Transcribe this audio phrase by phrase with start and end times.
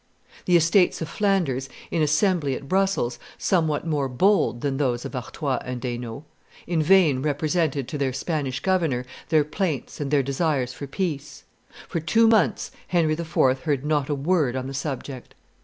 [0.45, 5.61] The estates of Flanders, in assembly at Brussels, somewhat more bold than those of Artois
[5.63, 6.25] and Hainault,
[6.65, 11.43] in vain represented to their Spanish governor their plaints and their desires for peace;
[11.87, 13.59] for two months Henry IV.
[13.61, 15.35] heard not a word on the subject.